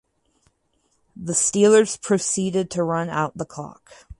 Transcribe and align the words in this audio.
The 1.15 1.33
Steelers 1.33 2.01
proceeded 2.01 2.71
to 2.71 2.83
run 2.83 3.07
out 3.07 3.37
the 3.37 3.45
clock. 3.45 3.91